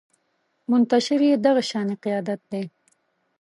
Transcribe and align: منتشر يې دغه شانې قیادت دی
منتشر 0.69 1.21
يې 1.29 1.35
دغه 1.45 1.61
شانې 1.69 1.95
قیادت 2.03 2.41
دی 2.51 2.63